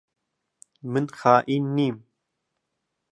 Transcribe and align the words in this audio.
من 0.91 1.05
خائین 1.17 1.65
نیم. 1.75 1.95